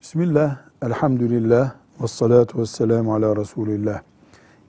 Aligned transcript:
Bismillah, 0.00 0.56
elhamdülillah, 0.82 1.74
ve 2.02 2.06
salatu 2.06 2.58
ve 2.58 2.66
selamu 2.66 3.14
ala 3.14 3.36
Resulillah. 3.36 4.00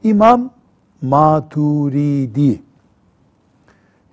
İmam 0.04 0.52
Maturidi, 1.02 2.62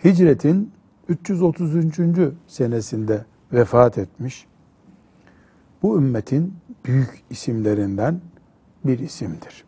hicretin 0.05 0.73
333. 1.09 2.01
senesinde 2.47 3.25
vefat 3.53 3.99
etmiş. 3.99 4.47
Bu 5.83 5.99
ümmetin 5.99 6.55
büyük 6.85 7.23
isimlerinden 7.31 8.21
bir 8.85 8.99
isimdir. 8.99 9.65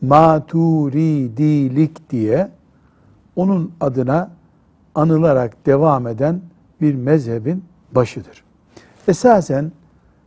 Maturidilik 0.00 0.90
diye 2.10 2.50
onun 3.36 3.72
adına 3.80 4.30
anılarak 4.94 5.66
devam 5.66 6.06
eden 6.06 6.40
bir 6.80 6.94
mezhebin 6.94 7.64
başıdır. 7.92 8.44
Esasen 9.08 9.72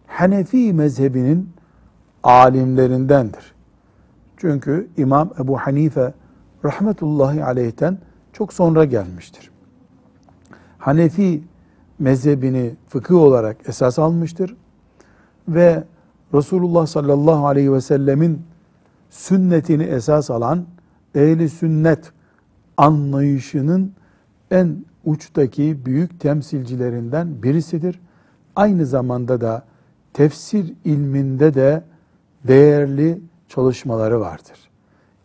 Hanefi 0.07 0.73
mezhebinin 0.73 1.49
alimlerindendir. 2.23 3.55
Çünkü 4.37 4.87
İmam 4.97 5.29
Ebu 5.39 5.57
Hanife 5.57 6.13
rahmetullahi 6.65 7.43
aleyhten 7.43 7.97
çok 8.33 8.53
sonra 8.53 8.85
gelmiştir. 8.85 9.51
Hanefi 10.77 11.43
mezhebini 11.99 12.75
fıkıh 12.87 13.15
olarak 13.15 13.57
esas 13.69 13.99
almıştır 13.99 14.55
ve 15.47 15.83
Resulullah 16.33 16.85
sallallahu 16.85 17.47
aleyhi 17.47 17.73
ve 17.73 17.81
sellemin 17.81 18.41
sünnetini 19.09 19.83
esas 19.83 20.29
alan 20.29 20.65
ehli 21.15 21.49
sünnet 21.49 22.11
anlayışının 22.77 23.93
en 24.51 24.85
uçtaki 25.05 25.85
büyük 25.85 26.19
temsilcilerinden 26.19 27.43
birisidir. 27.43 27.99
Aynı 28.55 28.85
zamanda 28.85 29.41
da 29.41 29.63
tefsir 30.17 30.73
ilminde 30.85 31.53
de 31.53 31.83
değerli 32.47 33.21
çalışmaları 33.47 34.19
vardır. 34.19 34.69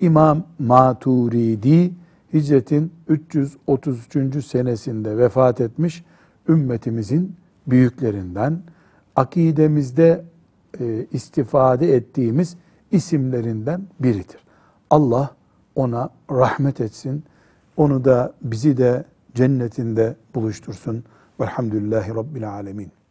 İmam 0.00 0.46
Maturidi 0.58 1.92
hicretin 2.32 2.92
333. 3.08 4.46
senesinde 4.46 5.18
vefat 5.18 5.60
etmiş 5.60 6.04
ümmetimizin 6.48 7.36
büyüklerinden 7.66 8.62
akidemizde 9.16 10.24
e, 10.80 11.06
istifade 11.12 11.94
ettiğimiz 11.96 12.56
isimlerinden 12.90 13.82
biridir. 14.00 14.40
Allah 14.90 15.30
ona 15.74 16.10
rahmet 16.30 16.80
etsin. 16.80 17.24
Onu 17.76 18.04
da 18.04 18.34
bizi 18.42 18.76
de 18.76 19.04
cennetinde 19.34 20.16
buluştursun. 20.34 21.04
Velhamdülillahi 21.40 22.14
Rabbil 22.14 22.50
Alemin. 22.50 23.01